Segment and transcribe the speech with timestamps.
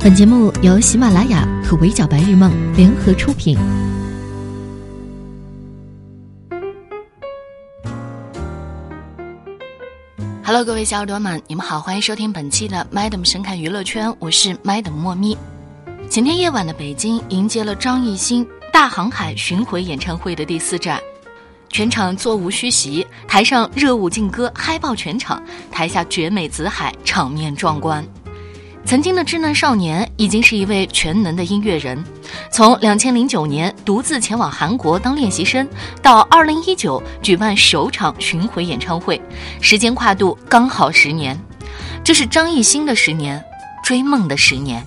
[0.00, 3.58] 本节目由喜马拉雅和围剿白日梦联合出品。
[10.44, 15.36] Hello，各位小耳朵们，你们好，欢迎收听本期的 Madam 神侃娱乐圈，我是 Madam 莫咪。
[16.08, 21.00] 前天夜晚的北京迎接了张艺兴大航海巡回演唱会的第四站，
[21.70, 25.42] 全场座无虚席，台上热舞劲歌嗨爆全场，
[25.72, 28.06] 台下绝美紫海，场面壮观。
[28.88, 32.02] 曾经的稚嫩少年，已经是一位全能的音乐人。
[32.50, 35.68] 从两千零九年独自前往韩国当练习生，
[36.00, 39.20] 到二零一九举办首场巡回演唱会，
[39.60, 41.38] 时间跨度刚好十年。
[42.02, 43.44] 这是张艺兴的十年，
[43.84, 44.82] 追梦的十年。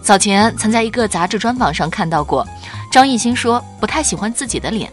[0.00, 2.48] 早前曾在一个杂志专访上看到过，
[2.90, 4.90] 张艺兴说不太喜欢自己的脸，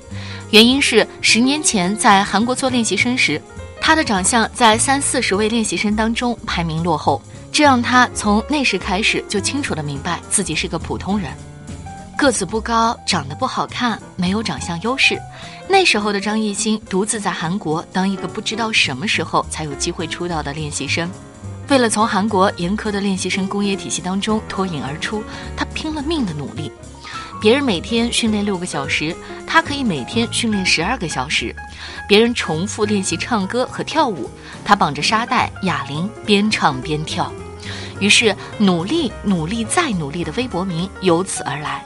[0.49, 3.41] 原因是十年前在韩国做练习生时，
[3.80, 7.21] 他的长相在三四十位练习生当中排名落后。
[7.52, 11.30] 这让他从那时开始就清楚的明白自己是个普通人，
[12.18, 15.20] 个子不高，长得不好看，没有长相优势。
[15.68, 21.10] 那时候的张艺兴独自在韩国当一个不知道什么时候才有机会出道的练习生，
[21.68, 25.21] 为了从韩国严苛的练习生工业体系当中脱颖而出，
[25.55, 26.71] 他拼了命的努力。
[27.41, 29.15] 别人每天训练六个小时，
[29.48, 31.54] 他可以每天训练十二个小时。
[32.08, 34.30] 别人重复练习唱歌和跳舞，
[34.63, 37.32] 他绑着沙袋哑铃边唱边跳。
[38.02, 41.85] 于是，努力、努力再努力的微博名由此而来。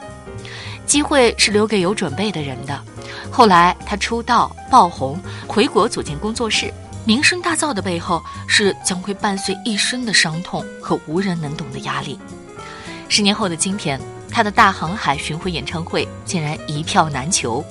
[0.84, 2.82] 机会是留给有准备的人的。
[3.30, 6.72] 后来，他出道爆红，回国组建工作室，
[7.04, 12.18] 名声大噪的背后是将会伴随一生的伤痛和无人能懂的压力。
[13.08, 14.00] 十年后的今天。
[14.28, 17.64] 他的大航海巡回演唱会竟然一票难求，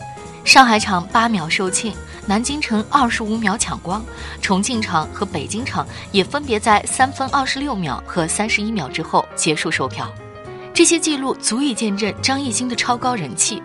[0.43, 1.93] 上海场八秒售罄，
[2.27, 4.03] 南京城二十五秒抢光，
[4.41, 10.11] 重庆场和北京场也分别在三分二十六秒和三十一秒之后结束售票。
[10.73, 13.61] 这些记录足以见证张艺兴的超高人气。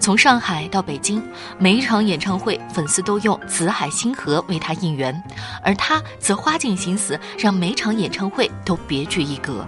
[0.00, 1.22] 从上海到北京，
[1.56, 5.22] 每一场演唱会粉丝都用“紫海星河”为他应援，
[5.62, 9.64] 而他则花尽心思让每场演唱会都别具一格。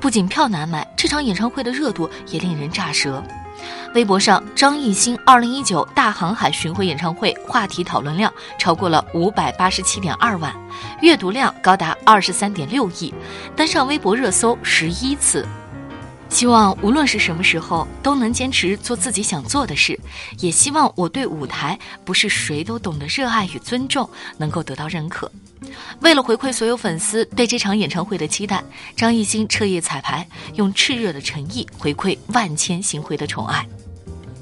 [0.00, 3.22] 不仅票难买，这场演唱会的热度也令人咋舌。
[3.94, 10.54] 微博上，张艺兴2019大航海巡回演唱会话题讨论量超过了587.2万，
[11.02, 13.14] 阅读量高达23.6亿，
[13.56, 15.46] 登上微博热搜十一次。
[16.30, 19.98] 希望无论是什么时候都能坚持做自己想做的事，
[20.38, 24.08] 也希望我对舞台不是谁都懂得热爱与尊重
[24.38, 25.30] 能够得到认可。
[26.00, 28.62] 为了回馈所有粉丝对这场演唱会的期待，
[28.96, 33.66] 张艺兴彻夜彩排，用炽热的诚意回馈万千星辉的宠爱。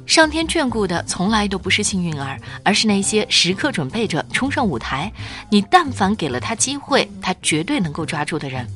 [0.06, 5.12] 上天眷顾的从来都不是幸运儿，而是那些时刻准备着冲上舞台。
[5.50, 8.66] 你但凡给了他机会，他绝对能够抓住的人。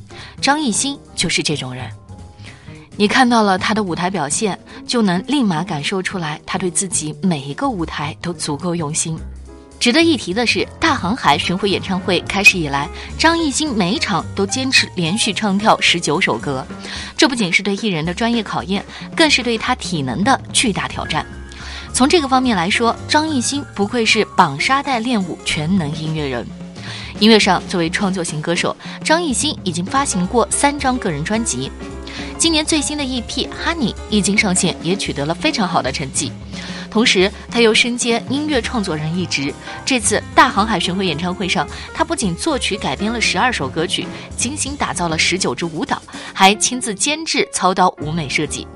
[0.41, 1.89] 张艺兴就是这种人。
[2.97, 9.19] 你看到了他的舞台表现，就能立马感受出来，他对自己每一个舞台都足够用心。
[9.81, 12.89] 值得一提的是，大航海巡回演唱会开始以来，
[13.19, 16.65] 张艺兴每一场都坚持连续唱跳十九首歌，
[17.17, 18.85] 这不仅是对艺人的专业考验，
[19.17, 21.27] 更是对他体能的巨大挑战。
[21.93, 26.47] 从这个方面来说，张艺兴不愧是绑沙袋练舞全能音乐人。
[27.19, 31.71] 音乐上，作为创作型歌手，张艺兴已经发行过三张个人专辑。
[32.43, 33.25] 今年最新的 EP
[33.65, 36.33] 《Honey》一经上线，也取得了非常好的成绩。
[36.91, 39.55] 同时，他又身兼音乐创作人一职。
[39.85, 41.65] 这次大航海巡回演唱会上，
[41.95, 44.05] 他不仅作曲改编了十二首歌曲，
[44.37, 46.03] 精心打造了十九支舞蹈，
[46.35, 48.67] 还亲自监制操刀舞美设计。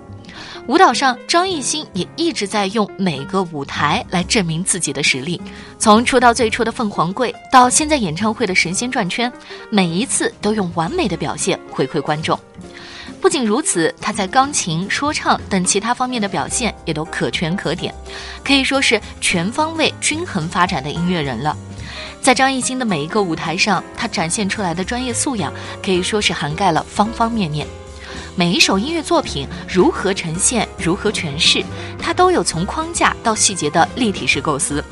[0.68, 5.40] 舞蹈上，张艺兴也一直在用每个舞台来证明自己的实力。
[5.76, 9.32] 从出道最初的凤凰柜，到现在演唱会的神仙转圈，
[9.70, 12.38] 每一次都用完美的表现回馈观众。
[13.20, 17.94] 不仅如此，他在钢琴、说唱等其他方面的表现也都可圈可点，
[18.44, 21.56] 可以说是全方位、均衡发展的音乐人了。
[22.20, 25.52] 在张艺兴的每一个舞台上，他展现出来的专业素养
[25.82, 27.66] 可以说是涵盖了方方面面。
[28.34, 31.64] 每一首音乐作品如何呈现、如何诠释，
[31.98, 34.84] 他都有从框架到细节的立体式构思。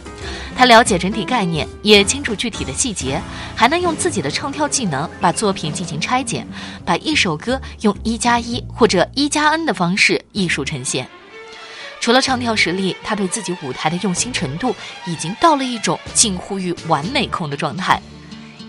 [0.56, 3.20] 他了解整体概念，也清楚具体的细节，
[3.56, 6.46] 还能用自己的唱跳技能把作品进行拆解，
[6.84, 11.08] 把一首歌用一加一或者一加 n 的方式艺术呈现。
[12.00, 14.76] 除了唱跳实力，他对自己舞台的用心程度
[15.06, 18.00] 已经到了一种近乎于完美控的状态。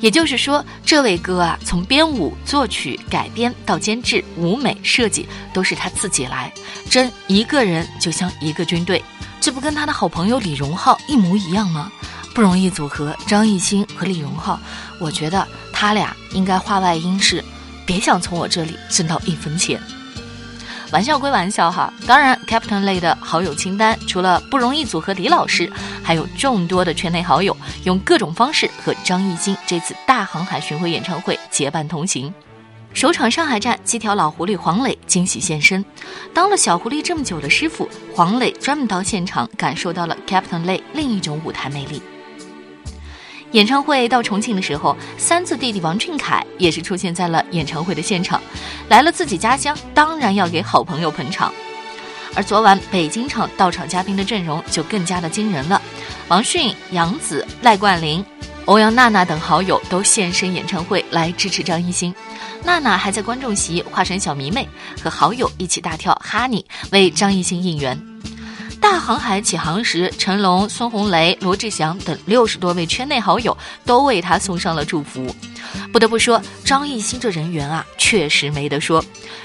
[0.01, 6.51] 也就是说，这位哥啊，从编舞、作曲、改编到监制、舞美设计，都是他自己来，
[6.89, 9.01] 真一个人就像一个军队。
[9.45, 11.91] 这不跟他的好朋友李荣浩一模一样吗？
[12.33, 14.59] 不容易组合，张艺兴和李荣浩，
[14.99, 17.45] 我觉得他俩应该话外音是
[17.85, 19.79] 别想从我这里挣到一分钱。
[20.91, 25.71] 玩笑归玩笑哈，当然，Captain 类的好友清单除了不容易组合李老师，
[26.03, 32.33] 还有众多的圈内好友用各种方式和张艺兴这次大航海巡回演唱会结伴同行。
[32.95, 35.83] 首场上海站，七条老狐狸黄磊惊喜现身。
[36.33, 42.01] 当了小狐狸这么久的师傅，黄磊专门到现场感受到了 Captain 类另一种舞台魅力。
[43.51, 48.41] 演唱会到重庆的时候，三字弟弟王俊凯也是出现在了演唱会的现场。
[48.87, 51.53] 来了自己家乡，当然要给好朋友捧场。
[52.33, 55.81] 而昨晚北京场到场嘉宾的阵容就更加的惊人了，
[56.29, 58.23] 王迅、杨紫、赖冠霖。
[58.65, 62.13] 欧阳娜娜等好友都现身演唱会来支持张艺兴，
[62.63, 64.67] 娜娜还在观众席化身小迷妹，
[65.01, 67.99] 和好友一起大跳《Honey》，为张艺兴应援。
[68.81, 75.33] 大航海起航时，成龙、孙红雷、罗志祥等六十多位圈内好友都为他送上了祝福。
[75.93, 79.03] 不得不说，张艺兴这人缘啊，确实没得说，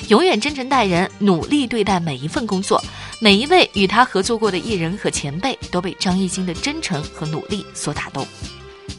[0.08, 2.82] 永远真诚待人，努力对待每一份工作。
[3.20, 8.26] 每一位与他合作过的艺人和前辈，都被张艺兴的真诚和努力所打动。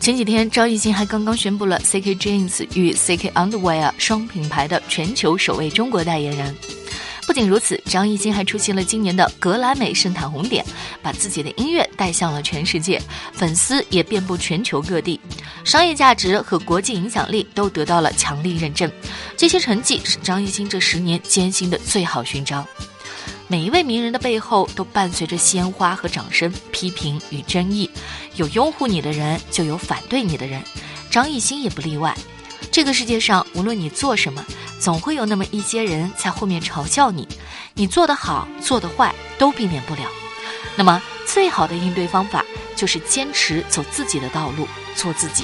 [0.01, 6.57] 前几天，张艺兴还刚刚宣布了 CK Jeans 与 CK Underwear 双品牌的全球首位中国代言人。
[7.27, 10.65] 不仅如此，张艺兴还出席了今年的格莱美圣坛红点，
[11.03, 12.99] 把自己的音乐带向了全世界，
[13.31, 15.21] 粉丝也遍布全球各地，
[15.63, 18.91] 商业价值和国际影响力都得到了强力认证。
[19.37, 22.65] 这些成绩是张艺兴这十年艰辛的最好勋章。
[23.51, 27.91] 每一位名人的背后都伴随着鲜花和掌声、批评与争议，
[28.35, 30.63] 有拥护你的人，就有反对你的人，
[31.09, 32.15] 张艺兴也不例外。
[32.71, 34.41] 这个世界上，无论你做什么，
[34.79, 37.27] 总会有那么一些人在后面嘲笑你，
[37.73, 40.03] 你做得好，做得坏，都避免不了。
[40.77, 42.45] 那么，最好的应对方法
[42.77, 44.65] 就是坚持走自己的道路，
[44.95, 45.43] 做自己。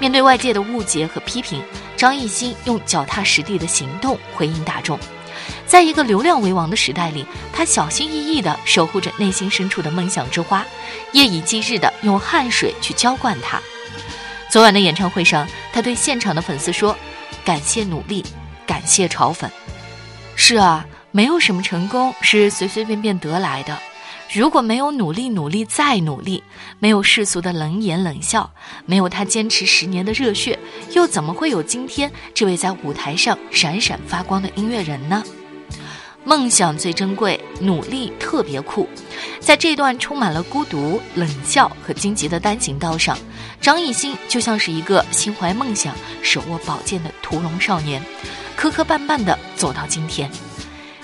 [0.00, 1.62] 面对外界的误解和批评，
[1.96, 4.98] 张艺兴用脚踏实地的行动回应大众。
[5.66, 10.64] 在一个流量为王的时代里，他小心翼翼地守护着内心深处的梦想之花，
[11.12, 13.60] 夜以继日地用汗水去浇灌它。
[14.48, 16.96] 昨晚的演唱会上，他对现场的粉丝说
[17.44, 18.24] ：“感谢努力，
[18.64, 19.48] 感谢嘲讽。”
[20.36, 23.76] 是啊，没有什么成功是随随便便得来的。
[24.32, 26.42] 如果没有努力、努力再努力，
[26.78, 28.50] 没有世俗的冷眼冷笑，
[28.84, 30.58] 没有他坚持十年的热血，
[30.92, 35.22] 又怎么会有今天这位在舞台上闪闪发光的音乐人呢？
[36.26, 38.88] 梦想最珍贵，努力特别酷。
[39.38, 43.16] 在这段充满了孤独、冷笑和荆棘的单行道上，
[43.60, 48.02] 张艺兴就像是一个心怀梦想、手握宝剑的屠龙少年，
[48.56, 50.28] 磕磕绊绊地走到今天。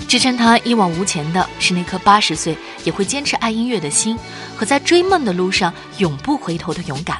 [0.08, 4.18] 支撑他一往无前的是那颗八十岁也会坚持爱音乐的心，
[4.56, 7.18] 和在追梦的路上永不回头的勇敢。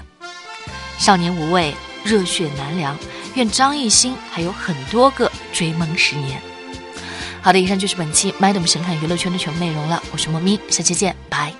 [0.98, 1.72] 少年无畏，
[2.02, 2.98] 热血难凉。
[3.34, 6.42] 愿张艺兴还有很多个追梦十年。
[7.42, 10.00] 好的，以上就是本期 Madam 神探娱乐圈的全部内容了。
[10.12, 11.52] 我是猫咪，下期见，拜。